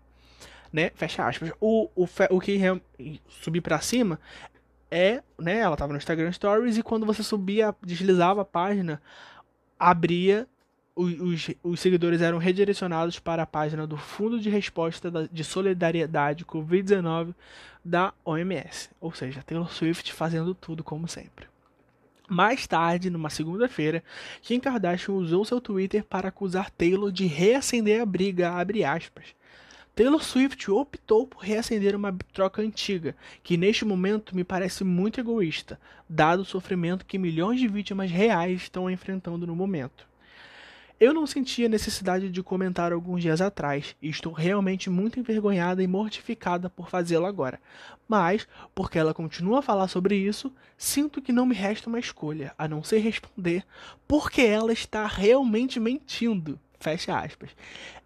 né? 0.71 0.91
Fecha 0.95 1.27
aspas. 1.27 1.51
O, 1.59 1.89
o, 1.95 2.07
o 2.29 2.39
que 2.39 2.59
subir 3.27 3.61
para 3.61 3.79
cima 3.79 4.19
é, 4.91 5.21
né? 5.37 5.59
Ela 5.59 5.77
tava 5.77 5.93
no 5.93 5.97
Instagram 5.97 6.31
Stories 6.31 6.77
e 6.77 6.83
quando 6.83 7.05
você 7.05 7.23
subia, 7.23 7.75
deslizava 7.83 8.41
a 8.41 8.45
página, 8.45 9.01
abria 9.77 10.47
os, 10.95 11.49
os, 11.63 11.79
seguidores 11.79 12.21
eram 12.21 12.37
redirecionados 12.37 13.19
para 13.19 13.43
a 13.43 13.47
página 13.47 13.87
do 13.87 13.95
Fundo 13.95 14.37
de 14.37 14.49
Resposta 14.49 15.09
de 15.31 15.43
Solidariedade 15.45 16.43
Covid-19 16.43 17.33
da 17.85 18.13
OMS. 18.25 18.89
Ou 18.99 19.13
seja, 19.13 19.41
Taylor 19.41 19.71
Swift 19.71 20.11
fazendo 20.11 20.53
tudo 20.53 20.83
como 20.83 21.07
sempre. 21.07 21.47
Mais 22.27 22.67
tarde, 22.67 23.09
numa 23.09 23.29
segunda-feira, 23.29 24.03
Kim 24.41 24.59
Kardashian 24.59 25.13
usou 25.15 25.45
seu 25.45 25.61
Twitter 25.61 26.03
para 26.03 26.27
acusar 26.27 26.69
Taylor 26.69 27.11
de 27.11 27.25
reacender 27.25 28.01
a 28.01 28.05
briga, 28.05 28.51
Taylor 29.99 30.23
Swift 30.23 30.71
optou 30.71 31.27
por 31.27 31.43
reacender 31.43 31.93
uma 31.93 32.17
troca 32.31 32.61
antiga, 32.61 33.17
que 33.43 33.57
neste 33.57 33.83
momento 33.83 34.33
me 34.33 34.45
parece 34.45 34.85
muito 34.85 35.19
egoísta, 35.19 35.77
dado 36.07 36.43
o 36.43 36.45
sofrimento 36.45 37.05
que 37.05 37.17
milhões 37.17 37.59
de 37.59 37.67
vítimas 37.67 38.09
reais 38.09 38.61
estão 38.61 38.89
enfrentando 38.89 39.45
no 39.45 39.53
momento. 39.53 40.07
Eu 40.97 41.13
não 41.13 41.27
sentia 41.27 41.67
necessidade 41.67 42.29
de 42.29 42.41
comentar 42.41 42.93
alguns 42.93 43.21
dias 43.21 43.41
atrás, 43.41 43.93
e 44.01 44.07
estou 44.09 44.31
realmente 44.31 44.89
muito 44.89 45.19
envergonhada 45.19 45.83
e 45.83 45.87
mortificada 45.87 46.69
por 46.69 46.89
fazê-lo 46.89 47.25
agora. 47.25 47.59
Mas, 48.07 48.47
porque 48.73 48.97
ela 48.97 49.13
continua 49.13 49.59
a 49.59 49.61
falar 49.61 49.89
sobre 49.89 50.15
isso, 50.15 50.49
sinto 50.77 51.21
que 51.21 51.33
não 51.33 51.45
me 51.45 51.55
resta 51.55 51.89
uma 51.89 51.99
escolha, 51.99 52.53
a 52.57 52.69
não 52.69 52.81
ser 52.81 52.99
responder, 52.99 53.65
porque 54.07 54.43
ela 54.43 54.71
está 54.71 55.05
realmente 55.05 55.77
mentindo. 55.77 56.57
Fecha 56.79 57.19
aspas. 57.19 57.49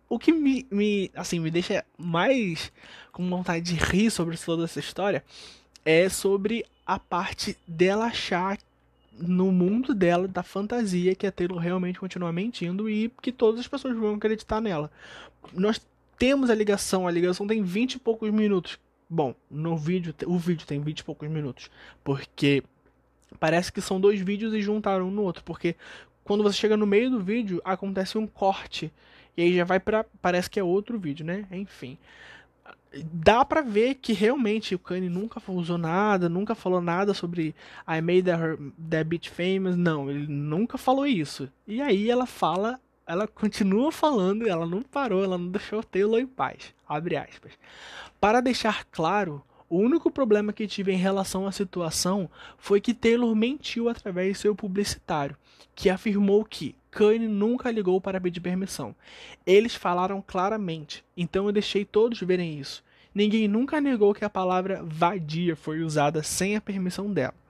O 0.10 0.20
que 0.20 0.32
me, 0.32 0.66
me, 0.70 1.12
assim, 1.16 1.40
me 1.40 1.50
deixa 1.50 1.84
mais 1.98 2.72
com 3.12 3.28
vontade 3.30 3.66
de 3.66 3.76
rir 3.76 4.12
sobre 4.12 4.38
toda 4.38 4.66
essa 4.66 4.80
história 4.80 5.24
é 5.86 6.08
sobre 6.10 6.66
a 6.86 7.00
parte 7.00 7.58
dela 7.68 8.06
achar 8.06 8.58
no 9.18 9.52
mundo 9.52 9.94
dela, 9.94 10.28
da 10.28 10.44
fantasia, 10.44 11.16
que 11.16 11.28
a 11.28 11.32
Taylor 11.32 11.58
realmente 11.58 12.00
continua 12.00 12.32
mentindo 12.32 12.90
e 12.90 13.12
que 13.22 13.32
todas 13.32 13.60
as 13.60 13.68
pessoas 13.68 13.96
vão 13.96 14.16
acreditar 14.16 14.60
nela. 14.60 14.92
Nós 15.54 15.80
temos 16.18 16.50
a 16.50 16.56
ligação, 16.56 17.08
a 17.08 17.12
ligação 17.12 17.46
tem 17.46 17.62
20 17.62 17.94
e 17.94 18.00
poucos 18.00 18.32
minutos. 18.32 18.80
Bom, 19.10 19.36
no 19.50 19.78
vídeo, 19.78 20.14
o 20.26 20.38
vídeo 20.38 20.66
tem 20.66 20.82
20 20.82 21.00
e 21.00 21.04
poucos 21.04 21.30
minutos, 21.30 21.70
porque 22.04 22.64
parece 23.40 23.72
que 23.72 23.82
são 23.82 24.00
dois 24.00 24.20
vídeos 24.20 24.54
e 24.54 24.62
juntaram 24.62 25.08
um 25.08 25.12
no 25.12 25.22
outro, 25.22 25.44
porque 25.44 25.76
quando 26.24 26.42
você 26.42 26.58
chega 26.58 26.78
no 26.78 26.88
meio 26.88 27.12
do 27.12 27.20
vídeo, 27.20 27.62
acontece 27.64 28.18
um 28.18 28.26
corte 28.26 28.92
e 29.36 29.42
aí 29.42 29.56
já 29.56 29.64
vai 29.64 29.80
para 29.80 30.06
parece 30.22 30.50
que 30.50 30.60
é 30.60 30.64
outro 30.64 31.00
vídeo, 31.00 31.26
né? 31.26 31.46
Enfim 31.52 31.98
dá 33.12 33.44
para 33.44 33.62
ver 33.62 33.96
que 33.96 34.14
realmente 34.14 34.76
o 34.76 34.80
Kanye 34.80 35.10
nunca 35.10 35.42
usou 35.48 35.78
nada, 35.78 36.30
nunca 36.30 36.54
falou 36.54 36.82
nada 36.82 37.14
sobre 37.14 37.56
I 37.88 38.02
made 38.02 38.30
her, 38.30 38.58
that 38.90 39.04
bitch 39.06 39.30
famous. 39.30 39.76
Não, 39.76 40.10
ele 40.10 40.28
nunca 40.28 40.78
falou 40.78 41.06
isso. 41.08 41.50
E 41.68 41.82
aí 41.82 42.10
ela 42.10 42.26
fala, 42.26 42.80
ela 43.08 43.28
continua 43.28 43.92
falando, 43.92 44.48
ela 44.48 44.66
não 44.66 44.82
parou, 44.82 45.24
ela 45.24 45.38
não 45.38 45.50
deixou 45.50 45.84
Taylor 45.84 46.20
em 46.20 46.28
paz. 46.28 46.74
Abre 46.88 47.18
aspas. 47.18 47.54
Para 48.20 48.42
deixar 48.42 48.86
claro, 48.86 49.44
o 49.70 49.78
único 49.78 50.12
problema 50.12 50.54
que 50.54 50.68
tive 50.68 50.92
em 50.92 50.98
relação 50.98 51.48
à 51.48 51.52
situação 51.52 52.30
foi 52.58 52.80
que 52.80 52.94
Taylor 52.94 53.36
mentiu 53.36 53.90
através 53.90 54.34
de 54.34 54.42
seu 54.42 54.56
publicitário, 54.56 55.38
que 55.76 55.90
afirmou 55.90 56.46
que 56.46 56.76
Kanye 56.92 57.28
nunca 57.28 57.72
ligou 57.72 58.00
para 58.00 58.22
pedir 58.22 58.40
permissão. 58.40 58.96
Eles 59.46 59.76
falaram 59.76 60.22
claramente, 60.26 61.04
então 61.18 61.46
eu 61.48 61.52
deixei 61.52 61.84
todos 61.84 62.20
verem 62.22 62.60
isso. 62.60 62.84
Ninguém 63.14 63.48
nunca 63.48 63.80
negou 63.80 64.14
que 64.14 64.26
a 64.26 64.30
palavra 64.30 64.82
vadia 64.84 65.56
foi 65.56 65.82
usada 65.82 66.24
sem 66.24 66.56
a 66.56 66.62
permissão 66.62 67.12
dela. 67.12 67.43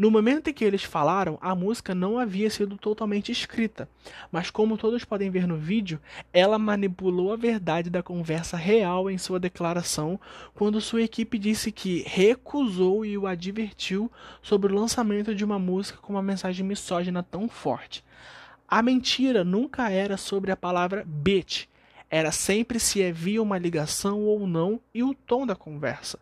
No 0.00 0.10
momento 0.10 0.48
em 0.48 0.54
que 0.54 0.64
eles 0.64 0.82
falaram, 0.82 1.36
a 1.42 1.54
música 1.54 1.94
não 1.94 2.18
havia 2.18 2.48
sido 2.48 2.78
totalmente 2.78 3.30
escrita, 3.30 3.86
mas 4.32 4.48
como 4.48 4.78
todos 4.78 5.04
podem 5.04 5.28
ver 5.28 5.46
no 5.46 5.58
vídeo, 5.58 6.00
ela 6.32 6.58
manipulou 6.58 7.34
a 7.34 7.36
verdade 7.36 7.90
da 7.90 8.02
conversa 8.02 8.56
real 8.56 9.10
em 9.10 9.18
sua 9.18 9.38
declaração 9.38 10.18
quando 10.54 10.80
sua 10.80 11.02
equipe 11.02 11.38
disse 11.38 11.70
que 11.70 12.02
recusou 12.06 13.04
e 13.04 13.18
o 13.18 13.26
advertiu 13.26 14.10
sobre 14.40 14.72
o 14.72 14.74
lançamento 14.74 15.34
de 15.34 15.44
uma 15.44 15.58
música 15.58 15.98
com 16.00 16.14
uma 16.14 16.22
mensagem 16.22 16.64
misógina 16.64 17.22
tão 17.22 17.46
forte. 17.46 18.02
A 18.66 18.80
mentira 18.80 19.44
nunca 19.44 19.90
era 19.90 20.16
sobre 20.16 20.50
a 20.50 20.56
palavra 20.56 21.04
bitch, 21.06 21.66
era 22.08 22.32
sempre 22.32 22.80
se 22.80 23.04
havia 23.04 23.42
uma 23.42 23.58
ligação 23.58 24.22
ou 24.22 24.46
não 24.46 24.80
e 24.94 25.02
o 25.02 25.12
tom 25.12 25.46
da 25.46 25.54
conversa. 25.54 26.18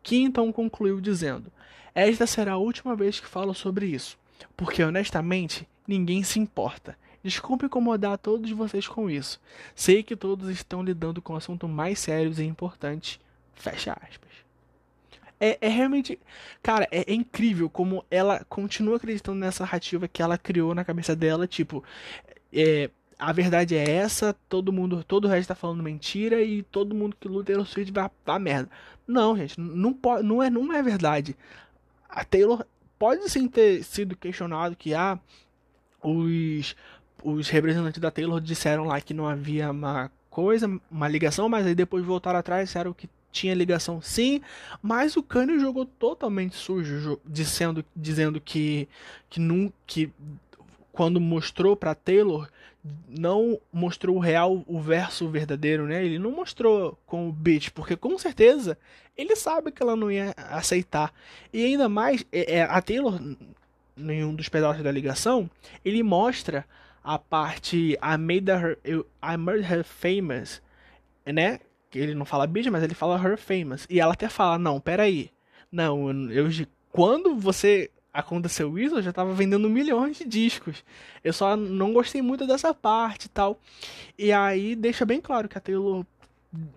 Que 0.00 0.22
então 0.22 0.52
concluiu 0.52 1.00
dizendo: 1.00 1.50
esta 1.94 2.26
será 2.26 2.52
a 2.52 2.58
última 2.58 2.94
vez 2.94 3.20
que 3.20 3.26
falo 3.26 3.54
sobre 3.54 3.86
isso, 3.86 4.18
porque 4.56 4.82
honestamente 4.82 5.68
ninguém 5.86 6.22
se 6.22 6.38
importa. 6.38 6.96
Desculpe 7.22 7.66
incomodar 7.66 8.16
todos 8.16 8.50
vocês 8.50 8.88
com 8.88 9.10
isso. 9.10 9.40
Sei 9.74 10.02
que 10.02 10.16
todos 10.16 10.48
estão 10.48 10.82
lidando 10.82 11.20
com 11.20 11.36
assuntos 11.36 11.68
mais 11.68 11.98
sérios 11.98 12.38
e 12.38 12.44
importantes. 12.44 13.20
Fecha 13.54 13.92
aspas. 13.92 14.30
É, 15.38 15.58
é 15.60 15.68
realmente. 15.68 16.18
Cara, 16.62 16.88
é, 16.90 17.10
é, 17.10 17.14
incrível 17.14 17.68
como 17.68 18.04
ela 18.10 18.44
continua 18.48 18.96
acreditando 18.96 19.38
nessa 19.38 19.64
narrativa 19.64 20.08
que 20.08 20.22
ela 20.22 20.38
criou 20.38 20.74
na 20.74 20.84
cabeça 20.84 21.14
dela. 21.14 21.46
Tipo, 21.46 21.84
é, 22.52 22.90
a 23.18 23.32
verdade 23.32 23.76
é 23.76 23.90
essa, 23.90 24.34
todo 24.48 24.72
mundo, 24.72 25.04
todo 25.04 25.26
o 25.26 25.28
resto 25.28 25.48
tá 25.48 25.54
falando 25.54 25.82
mentira 25.82 26.40
e 26.42 26.62
todo 26.62 26.94
mundo 26.94 27.16
que 27.20 27.28
luta 27.28 27.46
Taylor 27.46 27.66
Swift 27.66 27.92
vai 27.92 28.10
dar 28.24 28.38
merda. 28.38 28.70
Não, 29.06 29.36
gente, 29.36 29.60
não, 29.60 29.92
pode, 29.92 30.22
não, 30.26 30.42
é, 30.42 30.48
não 30.48 30.72
é 30.72 30.82
verdade 30.82 31.36
a 32.10 32.24
Taylor 32.24 32.64
pode 32.98 33.28
sim 33.30 33.48
ter 33.48 33.82
sido 33.82 34.16
questionado 34.16 34.76
que 34.76 34.94
ah, 34.94 35.18
os, 36.02 36.76
os 37.22 37.48
representantes 37.48 38.00
da 38.00 38.10
Taylor 38.10 38.40
disseram 38.40 38.84
lá 38.84 39.00
que 39.00 39.14
não 39.14 39.26
havia 39.26 39.70
uma 39.70 40.10
coisa, 40.28 40.66
uma 40.90 41.08
ligação, 41.08 41.48
mas 41.48 41.66
aí 41.66 41.74
depois 41.74 42.04
voltaram 42.04 42.38
atrás 42.38 42.62
e 42.62 42.66
disseram 42.66 42.92
que 42.92 43.08
tinha 43.32 43.54
ligação 43.54 44.00
sim, 44.00 44.40
mas 44.82 45.16
o 45.16 45.22
Kanye 45.22 45.58
jogou 45.58 45.86
totalmente 45.86 46.56
sujo, 46.56 47.20
dizendo, 47.24 47.84
dizendo 47.94 48.40
que, 48.40 48.88
que, 49.28 49.38
não, 49.38 49.72
que 49.86 50.12
quando 50.92 51.20
mostrou 51.20 51.76
para 51.76 51.94
Taylor 51.94 52.48
não 53.08 53.60
mostrou 53.72 54.16
o 54.16 54.20
real, 54.20 54.64
o 54.66 54.80
verso 54.80 55.28
verdadeiro, 55.28 55.86
né? 55.86 56.04
Ele 56.04 56.18
não 56.18 56.30
mostrou 56.30 56.98
com 57.06 57.28
o 57.28 57.32
beat, 57.32 57.70
porque 57.70 57.96
com 57.96 58.18
certeza 58.18 58.78
ele 59.16 59.36
sabe 59.36 59.70
que 59.70 59.82
ela 59.82 59.94
não 59.94 60.10
ia 60.10 60.34
aceitar. 60.36 61.12
E 61.52 61.64
ainda 61.64 61.88
mais, 61.88 62.24
é, 62.32 62.56
é, 62.56 62.62
a 62.62 62.80
Taylor, 62.80 63.20
em 63.96 64.24
um 64.24 64.34
dos 64.34 64.48
pedaços 64.48 64.82
da 64.82 64.90
ligação, 64.90 65.50
ele 65.84 66.02
mostra 66.02 66.64
a 67.04 67.18
parte 67.18 67.98
I 68.02 68.16
made 68.18 68.50
her, 68.50 68.78
I 69.22 69.36
made 69.36 69.62
her 69.62 69.84
famous, 69.84 70.62
né? 71.26 71.60
Ele 71.94 72.14
não 72.14 72.24
fala 72.24 72.46
beat, 72.46 72.68
mas 72.68 72.82
ele 72.82 72.94
fala 72.94 73.20
her 73.22 73.36
famous. 73.36 73.86
E 73.90 74.00
ela 74.00 74.12
até 74.12 74.28
fala, 74.28 74.58
não, 74.58 74.80
peraí. 74.80 75.30
Não, 75.70 76.10
eu, 76.30 76.48
quando 76.90 77.34
você 77.34 77.90
aconteceu 78.12 78.78
isso, 78.78 78.96
eu 78.96 79.02
já 79.02 79.12
tava 79.12 79.32
vendendo 79.32 79.68
milhões 79.68 80.18
de 80.18 80.24
discos. 80.24 80.84
Eu 81.22 81.32
só 81.32 81.56
não 81.56 81.92
gostei 81.92 82.22
muito 82.22 82.46
dessa 82.46 82.74
parte 82.74 83.26
e 83.26 83.28
tal. 83.28 83.58
E 84.18 84.32
aí 84.32 84.74
deixa 84.74 85.04
bem 85.04 85.20
claro 85.20 85.48
que 85.48 85.58
a 85.58 85.60
Taylor 85.60 86.04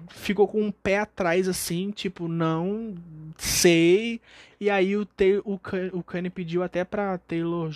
ficou 0.10 0.48
com 0.48 0.62
um 0.62 0.72
pé 0.72 1.00
atrás 1.00 1.48
assim, 1.48 1.92
tipo, 1.92 2.28
não 2.28 2.96
sei. 3.38 4.22
E 4.60 4.70
aí 4.70 4.96
o, 4.96 5.08
o, 5.44 5.60
o 5.94 6.04
Kanye 6.04 6.30
pediu 6.30 6.64
até 6.64 6.84
pra 6.84 7.18
Taylor 7.18 7.72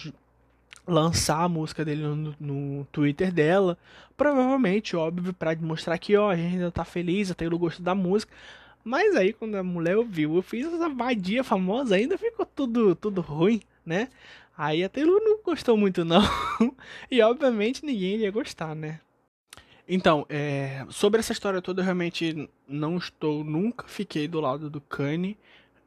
lançar 0.87 1.41
a 1.43 1.49
música 1.49 1.83
dele 1.83 2.03
no, 2.03 2.35
no 2.39 2.85
Twitter 2.91 3.31
dela. 3.31 3.77
Provavelmente, 4.15 4.95
óbvio, 4.95 5.33
pra 5.33 5.55
mostrar 5.57 5.97
que, 5.97 6.15
ó, 6.15 6.31
a 6.31 6.35
gente 6.35 6.55
ainda 6.55 6.71
tá 6.71 6.85
feliz, 6.85 7.29
a 7.29 7.35
Taylor 7.35 7.59
gostou 7.59 7.83
da 7.83 7.93
música. 7.93 8.33
Mas 8.87 9.17
aí 9.17 9.33
quando 9.33 9.55
a 9.55 9.63
mulher 9.63 9.97
ouviu, 9.97 10.37
eu 10.37 10.41
fiz 10.41 10.65
essa 10.65 10.87
vadia 10.87 11.43
famosa, 11.43 11.95
ainda 11.95 12.17
ficou 12.17 12.45
tudo, 12.45 12.95
tudo 12.95 13.19
ruim, 13.19 13.61
né? 13.85 14.07
Aí 14.57 14.81
a 14.81 14.87
Taylor 14.87 15.19
não 15.21 15.41
gostou 15.43 15.75
muito 15.75 16.05
não. 16.05 16.21
e 17.11 17.21
obviamente 17.21 17.85
ninguém 17.85 18.19
ia 18.19 18.31
gostar, 18.31 18.73
né? 18.73 19.01
Então, 19.89 20.25
é, 20.29 20.85
sobre 20.89 21.19
essa 21.19 21.33
história 21.33 21.61
toda, 21.61 21.81
eu 21.81 21.83
realmente 21.83 22.49
não 22.65 22.95
estou, 22.95 23.43
nunca 23.43 23.85
fiquei 23.89 24.25
do 24.25 24.39
lado 24.39 24.69
do 24.69 24.79
Kanye. 24.79 25.37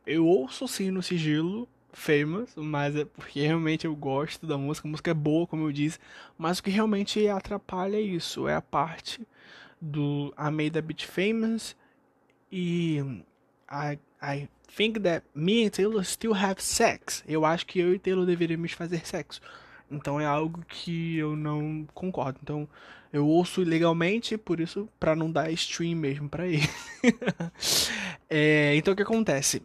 Eu 0.06 0.26
ouço 0.26 0.68
sim 0.68 0.90
no 0.90 1.02
sigilo, 1.02 1.66
famous, 1.94 2.54
mas 2.54 2.94
é 2.96 3.06
porque 3.06 3.40
realmente 3.40 3.86
eu 3.86 3.96
gosto 3.96 4.46
da 4.46 4.58
música, 4.58 4.86
a 4.86 4.90
música 4.90 5.10
é 5.10 5.14
boa, 5.14 5.46
como 5.46 5.66
eu 5.66 5.72
disse, 5.72 5.98
mas 6.36 6.58
o 6.58 6.62
que 6.62 6.68
realmente 6.68 7.26
atrapalha 7.28 7.96
é 7.96 8.02
isso, 8.02 8.46
é 8.46 8.54
a 8.54 8.60
parte 8.60 9.26
do 9.80 10.34
I 10.38 10.50
Made 10.50 10.78
a 10.78 10.82
Beat 10.82 11.06
Famous 11.06 11.79
e 12.50 12.98
I, 13.70 13.98
I 14.22 14.48
think 14.76 15.00
that 15.00 15.24
me 15.34 15.64
and 15.64 15.70
Taylor 15.70 16.04
still 16.04 16.34
have 16.34 16.60
sex. 16.62 17.22
Eu 17.26 17.44
acho 17.44 17.66
que 17.66 17.78
eu 17.78 17.94
e 17.94 17.98
Taylor 17.98 18.26
deveríamos 18.26 18.72
fazer 18.72 19.06
sexo. 19.06 19.40
Então 19.90 20.20
é 20.20 20.26
algo 20.26 20.64
que 20.66 21.16
eu 21.16 21.36
não 21.36 21.86
concordo. 21.94 22.38
Então 22.42 22.68
eu 23.12 23.26
ouço 23.26 23.62
legalmente, 23.62 24.38
por 24.38 24.60
isso, 24.60 24.88
para 24.98 25.16
não 25.16 25.30
dar 25.30 25.50
stream 25.52 25.96
mesmo 25.96 26.28
para 26.28 26.46
ele. 26.46 26.68
é, 28.30 28.74
então 28.76 28.92
o 28.92 28.96
que 28.96 29.02
acontece? 29.02 29.62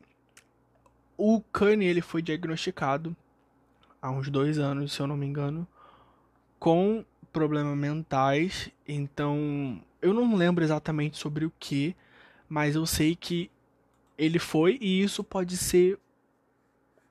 O 1.18 1.42
Kanye 1.42 1.86
ele 1.88 2.02
foi 2.02 2.22
diagnosticado 2.22 3.16
há 4.02 4.10
uns 4.10 4.30
dois 4.30 4.58
anos, 4.58 4.94
se 4.94 5.00
eu 5.00 5.08
não 5.08 5.16
me 5.16 5.26
engano, 5.26 5.68
com 6.60 7.06
problemas 7.32 7.78
mentais, 7.78 8.70
então 8.88 9.82
eu 10.02 10.14
não 10.14 10.36
lembro 10.36 10.64
exatamente 10.64 11.18
sobre 11.18 11.46
o 11.46 11.52
que, 11.60 11.96
mas 12.48 12.76
eu 12.76 12.86
sei 12.86 13.16
que 13.16 13.50
ele 14.18 14.40
foi 14.40 14.78
e 14.82 15.02
isso 15.02 15.24
pode 15.24 15.58
ser 15.58 16.00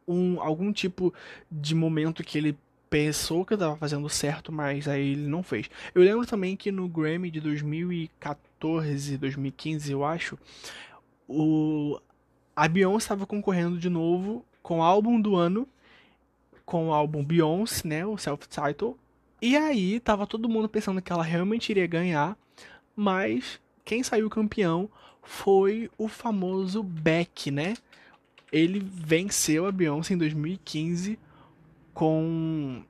um 0.06 0.40
algum 0.40 0.72
tipo 0.72 1.12
de 1.50 1.74
momento 1.74 2.22
que 2.22 2.38
ele 2.38 2.56
pensou 2.88 3.44
que 3.44 3.54
estava 3.54 3.76
fazendo 3.76 4.08
certo, 4.08 4.52
mas 4.52 4.86
aí 4.86 5.12
ele 5.12 5.26
não 5.26 5.42
fez. 5.42 5.68
Eu 5.94 6.02
lembro 6.02 6.24
também 6.26 6.56
que 6.56 6.70
no 6.70 6.86
Grammy 6.86 7.30
de 7.30 7.40
2014, 7.40 9.18
2015, 9.18 9.90
eu 9.90 10.04
acho, 10.04 10.38
o 11.28 11.98
a 12.54 12.68
Beyoncé 12.68 13.06
estava 13.06 13.26
concorrendo 13.26 13.78
de 13.78 13.90
novo 13.90 14.44
com 14.62 14.78
o 14.78 14.82
álbum 14.82 15.20
do 15.20 15.34
ano, 15.34 15.66
com 16.64 16.88
o 16.88 16.92
álbum 16.92 17.24
Beyoncé, 17.24 17.86
né, 17.86 18.06
o 18.06 18.16
self-title. 18.16 18.96
E 19.42 19.56
aí 19.56 19.98
tava 19.98 20.26
todo 20.26 20.48
mundo 20.48 20.68
pensando 20.68 21.02
que 21.02 21.12
ela 21.12 21.24
realmente 21.24 21.70
iria 21.70 21.86
ganhar, 21.86 22.38
mas 22.94 23.60
quem 23.84 24.02
saiu 24.02 24.30
campeão 24.30 24.88
foi 25.24 25.90
o 25.98 26.06
famoso 26.06 26.82
Beck, 26.82 27.50
né? 27.50 27.74
Ele 28.52 28.78
venceu 28.80 29.66
a 29.66 29.72
Beyoncé 29.72 30.14
em 30.14 30.18
2015 30.18 31.18
com 31.92 32.82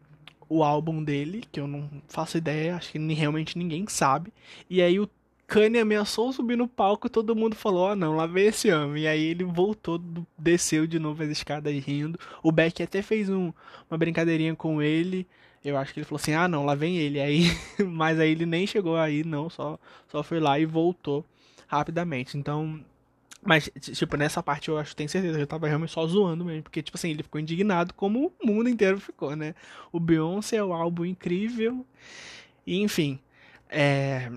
o 0.48 0.62
álbum 0.62 1.02
dele, 1.02 1.44
que 1.50 1.58
eu 1.58 1.66
não 1.66 1.88
faço 2.08 2.36
ideia, 2.36 2.76
acho 2.76 2.92
que 2.92 2.98
realmente 3.14 3.56
ninguém 3.56 3.86
sabe. 3.88 4.32
E 4.68 4.82
aí 4.82 5.00
o 5.00 5.08
Kanye 5.46 5.78
ameaçou 5.78 6.32
subir 6.32 6.56
no 6.56 6.68
palco 6.68 7.06
e 7.06 7.10
todo 7.10 7.36
mundo 7.36 7.54
falou: 7.54 7.88
Ah, 7.88 7.96
não, 7.96 8.16
lá 8.16 8.26
vem 8.26 8.46
esse 8.46 8.70
homem. 8.72 9.04
E 9.04 9.06
aí 9.06 9.24
ele 9.24 9.44
voltou, 9.44 10.00
desceu 10.38 10.86
de 10.86 10.98
novo 10.98 11.22
as 11.22 11.30
escadas 11.30 11.72
rindo. 11.84 12.18
O 12.42 12.52
Beck 12.52 12.82
até 12.82 13.02
fez 13.02 13.30
um, 13.30 13.52
uma 13.90 13.98
brincadeirinha 13.98 14.54
com 14.54 14.82
ele. 14.82 15.26
Eu 15.64 15.78
acho 15.78 15.94
que 15.94 16.00
ele 16.00 16.06
falou 16.06 16.20
assim: 16.20 16.32
Ah, 16.34 16.48
não, 16.48 16.64
lá 16.64 16.74
vem 16.74 16.96
ele. 16.96 17.20
Aí, 17.20 17.44
mas 17.86 18.18
aí 18.18 18.30
ele 18.30 18.46
nem 18.46 18.66
chegou 18.66 18.96
aí, 18.96 19.24
não, 19.24 19.48
só, 19.48 19.78
só 20.08 20.22
foi 20.22 20.40
lá 20.40 20.58
e 20.58 20.66
voltou 20.66 21.24
rapidamente. 21.78 22.36
Então, 22.38 22.84
mas, 23.44 23.70
tipo, 23.78 24.16
nessa 24.16 24.42
parte 24.42 24.70
eu 24.70 24.78
acho 24.78 24.90
que 24.90 24.96
tenho 24.96 25.08
certeza 25.08 25.36
que 25.36 25.42
eu 25.42 25.46
tava 25.46 25.68
realmente 25.68 25.92
só 25.92 26.06
zoando 26.06 26.44
mesmo. 26.44 26.62
Porque, 26.62 26.82
tipo 26.82 26.96
assim, 26.96 27.10
ele 27.10 27.22
ficou 27.22 27.40
indignado 27.40 27.92
como 27.92 28.32
o 28.42 28.46
mundo 28.46 28.68
inteiro 28.68 28.98
ficou, 28.98 29.36
né? 29.36 29.54
O 29.92 30.00
Beyoncé 30.00 30.56
é 30.56 30.64
um 30.64 30.72
álbum 30.72 31.04
incrível. 31.04 31.84
E, 32.66 32.80
enfim. 32.80 33.18
É... 33.68 34.32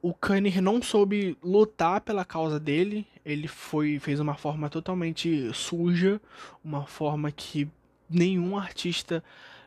O 0.00 0.12
Kanye 0.14 0.60
não 0.60 0.82
soube 0.82 1.36
lutar 1.42 2.00
pela 2.00 2.24
causa 2.24 2.58
dele. 2.58 3.06
Ele 3.24 3.46
foi 3.46 3.98
fez 3.98 4.18
uma 4.18 4.34
forma 4.34 4.70
totalmente 4.70 5.52
suja. 5.52 6.20
Uma 6.64 6.86
forma 6.86 7.30
que 7.30 7.68
nenhum 8.08 8.56
artista 8.56 9.22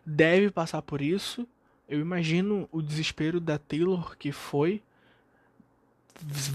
deve 0.05 0.50
passar 0.50 0.81
por 0.81 1.00
isso. 1.00 1.47
Eu 1.88 2.00
imagino 2.00 2.67
o 2.71 2.81
desespero 2.81 3.39
da 3.39 3.59
Taylor 3.59 4.17
que 4.17 4.31
foi 4.31 4.81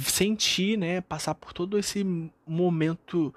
sentir, 0.05 0.77
né, 0.79 1.01
passar 1.01 1.35
por 1.35 1.53
todo 1.53 1.79
esse 1.79 2.05
momento 2.47 3.35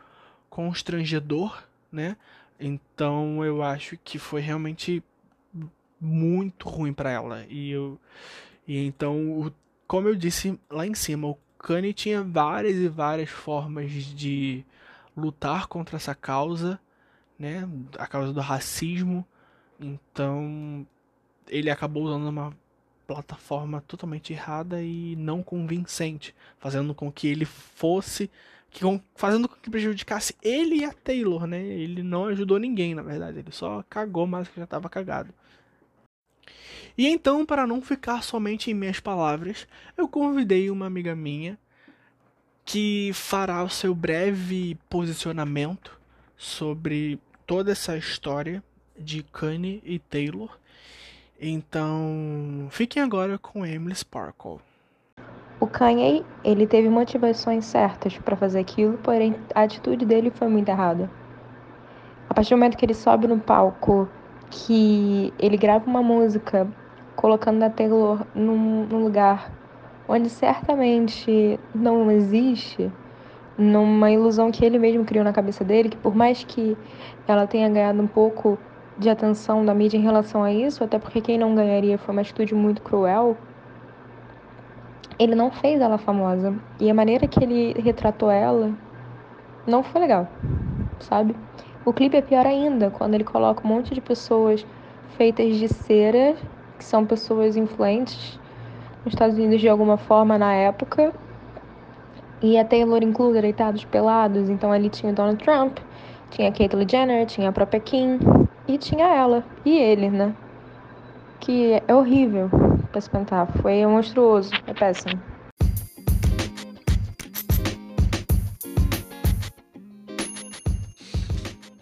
constrangedor, 0.50 1.63
né? 1.92 2.18
Então 2.60 3.44
eu 3.44 3.63
acho 3.63 3.98
que 3.98 4.18
foi 4.18 4.42
realmente 4.42 5.03
muito 6.00 6.70
ruim 6.70 6.94
para 6.94 7.12
ela. 7.12 7.46
E 7.50 7.72
eu 7.72 8.00
e 8.68 8.86
então, 8.86 9.51
como 9.88 10.08
eu 10.08 10.15
disse 10.15 10.60
lá 10.70 10.88
em 10.88 10.94
cima, 10.94 11.27
o 11.27 11.38
Kanye 11.58 11.94
tinha 11.94 12.24
várias 12.24 12.77
e 12.77 12.88
várias 12.88 13.30
formas 13.30 13.92
de 13.92 14.65
lutar 15.15 15.68
contra 15.68 15.98
essa 15.98 16.15
causa, 16.15 16.80
né? 17.38 17.68
A 17.98 18.08
causa 18.08 18.34
do 18.34 18.42
racismo. 18.42 19.25
Então, 19.80 20.86
ele 21.48 21.70
acabou 21.70 22.03
usando 22.03 22.27
uma 22.27 22.56
plataforma 23.07 23.81
totalmente 23.81 24.33
errada 24.33 24.81
e 24.81 25.15
não 25.15 25.43
convincente, 25.43 26.33
fazendo 26.57 26.93
com 26.93 27.12
que 27.12 27.27
ele 27.27 27.45
fosse 27.45 28.29
que 28.74 28.83
fazendo 29.15 29.48
com 29.48 29.55
que 29.55 29.69
prejudicasse 29.69 30.36
ele 30.41 30.77
e 30.77 30.86
a 30.86 30.91
Taylor, 30.91 31.45
né? 31.45 31.62
Ele 31.62 32.01
não 32.01 32.25
ajudou 32.25 32.57
ninguém, 32.57 32.96
na 32.96 33.03
verdade, 33.03 33.37
ele 33.37 33.51
só 33.51 33.83
cagou, 33.87 34.25
mas 34.25 34.48
que 34.48 34.57
já 34.57 34.63
estava 34.63 34.89
cagado. 34.89 35.31
E 36.98 37.07
então, 37.07 37.46
para 37.46 37.68
não 37.68 37.81
ficar 37.81 38.24
somente 38.24 38.72
em 38.72 38.74
minhas 38.74 39.00
palavras, 39.00 39.68
eu 39.96 40.07
convidei 40.07 40.72
uma 40.72 40.87
amiga 40.87 41.16
minha 41.16 41.57
que 42.66 43.11
fará 43.13 43.63
o 43.63 43.70
seu 43.70 43.94
breve 43.94 44.77
posicionamento 44.89 46.00
sobre 46.35 47.20
toda 47.46 47.72
essa 47.72 47.96
história 47.96 48.63
de 48.98 49.24
Kanye 49.24 49.81
e 49.83 50.00
Taylor 50.00 50.57
então, 51.50 52.68
fiquem 52.70 53.03
agora 53.03 53.38
com 53.38 53.66
Emily 53.66 53.96
Sparkle. 53.96 54.60
O 55.60 55.68
Kanye, 55.68 56.25
ele 56.44 56.66
teve 56.66 56.90
motivações 56.90 57.66
certas 57.66 58.18
para 58.18 58.36
fazer 58.36 58.60
aquilo, 58.60 58.98
porém 58.98 59.36
a 59.53 59.64
atitude 59.64 60.06
dele 60.06 60.32
foi 60.32 60.48
muito 60.48 60.70
errada. 60.70 61.10
A 62.29 62.34
partir 62.34 62.51
do 62.51 62.58
momento 62.58 62.77
que 62.77 62.86
ele 62.86 62.94
sobe 62.94 63.27
no 63.27 63.40
palco, 63.40 64.10
que 64.50 65.34
ele 65.40 65.58
grava 65.58 65.86
uma 65.86 66.01
música 66.01 66.68
colocando 67.16 67.64
a 67.64 67.70
Taylor 67.70 68.25
num, 68.34 68.86
num 68.86 69.03
lugar 69.03 69.51
onde 70.08 70.29
certamente 70.29 71.60
não 71.74 72.10
existe, 72.12 72.92
numa 73.58 74.12
ilusão 74.12 74.51
que 74.51 74.66
ele 74.66 74.79
mesmo 74.79 75.06
criou 75.06 75.24
na 75.24 75.32
cabeça 75.32 75.64
dele, 75.64 75.90
que 75.90 75.98
por 75.98 76.16
mais 76.16 76.44
que 76.44 76.77
ela 77.27 77.48
tenha 77.48 77.70
ganhado 77.70 78.01
um 78.01 78.08
pouco 78.08 78.58
de 78.98 79.10
atenção 79.10 79.66
da 79.66 79.74
mídia 79.74 79.98
em 79.98 80.01
relação 80.01 80.44
a 80.44 80.51
isso, 80.51 80.84
até 80.84 81.00
porque 81.00 81.22
quem 81.22 81.38
não 81.38 81.56
ganharia 81.56 81.98
foi 81.98 82.14
uma 82.14 82.22
atitude 82.22 82.53
muito 82.53 82.82
cruel. 82.82 83.38
Ele 85.18 85.36
não 85.36 85.51
fez 85.51 85.82
ela 85.82 85.98
famosa. 85.98 86.56
E 86.79 86.90
a 86.90 86.94
maneira 86.94 87.27
que 87.27 87.44
ele 87.44 87.74
retratou 87.82 88.29
ela 88.29 88.72
não 89.66 89.84
foi 89.84 90.01
legal, 90.01 90.27
sabe? 91.00 91.36
O 91.86 91.92
clipe 91.92 92.18
é 92.18 92.22
pior 92.22 92.46
ainda, 92.46 92.90
quando 92.90 93.14
ele 93.14 93.24
coloca 93.24 93.66
um 93.66 93.70
monte 93.70 93.94
de 93.94 94.01
pessoas 94.01 94.66
feitas 95.18 95.56
de 95.58 95.68
cera, 95.68 96.36
que 96.77 96.84
são 96.84 97.06
pessoas 97.06 97.56
influentes 97.56 98.40
nos 99.03 99.14
Estados 99.14 99.38
Unidos 99.38 99.60
de 99.60 99.70
alguma 99.70 99.98
forma 99.98 100.38
na 100.38 100.53
época. 100.53 101.14
E 102.42 102.58
a 102.58 102.66
Taylor 102.66 103.01
inclusa 103.03 103.42
deitados 103.42 103.86
pelados, 103.86 104.50
então 104.50 104.72
ali 104.72 104.90
tinha 104.90 105.12
o 105.12 105.16
Donald 105.16 105.42
Trump, 105.44 105.77
tinha 106.29 106.50
a 106.50 106.51
Caitlyn 106.51 106.88
Jenner, 106.90 107.25
tinha 107.25 107.50
a 107.50 107.51
própria 107.53 107.79
Kim, 107.79 108.20
e 108.68 108.78
tinha 108.78 109.06
ela 109.06 109.44
e 109.66 109.78
ele, 109.78 110.10
né? 110.10 110.36
Que 111.40 111.82
é 111.88 111.94
horrível 111.94 112.50
pra 112.92 113.02
se 113.02 113.10
cantar. 113.10 113.48
Foi 113.62 113.86
monstruoso. 113.86 114.52
É 114.66 114.74
péssimo. 114.74 115.22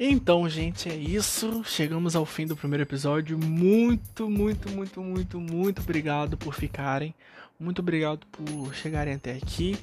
Então, 0.04 0.50
gente, 0.50 0.90
é 0.90 0.96
isso. 0.96 1.64
Chegamos 1.64 2.16
ao 2.16 2.26
fim 2.26 2.48
do 2.48 2.56
primeiro 2.56 2.82
episódio. 2.82 3.38
Muito, 3.38 4.28
muito, 4.28 4.68
muito, 4.72 5.00
muito, 5.00 5.40
muito 5.40 5.82
obrigado 5.82 6.36
por 6.38 6.56
ficarem. 6.56 7.14
Muito 7.60 7.84
obrigado 7.84 8.26
por 8.32 8.74
chegarem 8.74 9.14
até 9.14 9.34
aqui. 9.34 9.78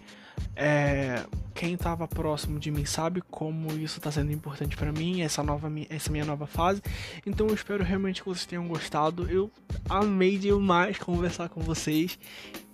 É, 0.55 1.24
quem 1.55 1.74
estava 1.74 2.07
próximo 2.07 2.59
de 2.59 2.70
mim 2.70 2.85
sabe 2.85 3.20
como 3.20 3.72
isso 3.72 3.98
está 3.98 4.12
sendo 4.12 4.33
importante 4.33 4.77
para 4.77 4.92
mim, 4.92 5.22
essa 5.22 5.42
nova 5.42 5.68
essa 5.90 6.11
minha 6.11 6.24
nova 6.24 6.46
fase. 6.46 6.81
Então 7.27 7.48
eu 7.48 7.55
espero 7.55 7.83
realmente 7.83 8.22
que 8.22 8.29
vocês 8.29 8.46
tenham 8.46 8.66
gostado. 8.68 9.29
Eu 9.29 9.51
amei 9.88 10.38
demais 10.38 10.98
conversar 10.98 11.48
com 11.48 11.61
vocês 11.61 12.18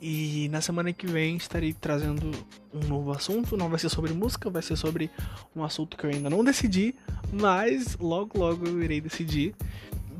e 0.00 0.48
na 0.50 0.60
semana 0.60 0.92
que 0.92 1.06
vem 1.06 1.36
estarei 1.36 1.72
trazendo 1.72 2.30
um 2.72 2.86
novo 2.86 3.10
assunto. 3.10 3.56
Não 3.56 3.68
vai 3.68 3.78
ser 3.78 3.88
sobre 3.88 4.12
música, 4.12 4.50
vai 4.50 4.62
ser 4.62 4.76
sobre 4.76 5.10
um 5.56 5.64
assunto 5.64 5.96
que 5.96 6.04
eu 6.04 6.10
ainda 6.10 6.28
não 6.28 6.44
decidi, 6.44 6.94
mas 7.32 7.96
logo 7.96 8.38
logo 8.38 8.66
eu 8.66 8.82
irei 8.82 9.00
decidir. 9.00 9.54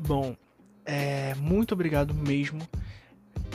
Bom, 0.07 0.35
é, 0.83 1.35
muito 1.35 1.73
obrigado 1.73 2.13
mesmo 2.13 2.67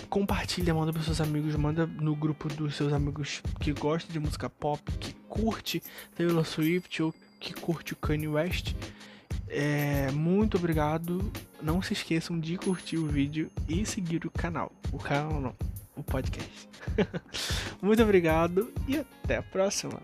compartilha, 0.08 0.74
manda 0.74 0.92
para 0.92 1.02
seus 1.02 1.20
amigos, 1.20 1.54
manda 1.56 1.86
no 1.86 2.14
grupo 2.14 2.48
dos 2.48 2.74
seus 2.74 2.92
amigos 2.92 3.42
que 3.60 3.72
gostam 3.72 4.12
de 4.12 4.18
música 4.18 4.48
pop, 4.50 4.82
que 4.98 5.12
curte 5.28 5.82
Taylor 6.16 6.44
Swift 6.44 7.02
ou 7.02 7.14
que 7.38 7.54
curte 7.54 7.92
o 7.92 7.96
Kanye 7.96 8.28
West. 8.28 8.74
É, 9.48 10.10
muito 10.12 10.56
obrigado. 10.56 11.30
Não 11.60 11.82
se 11.82 11.92
esqueçam 11.92 12.38
de 12.38 12.56
curtir 12.56 12.98
o 12.98 13.06
vídeo 13.06 13.50
e 13.68 13.84
seguir 13.84 14.24
o 14.24 14.30
canal. 14.30 14.72
O 14.92 14.98
canal 14.98 15.40
não, 15.40 15.54
o 15.96 16.02
podcast. 16.02 16.68
muito 17.82 18.02
obrigado 18.02 18.72
e 18.86 18.98
até 18.98 19.38
a 19.38 19.42
próxima. 19.42 20.00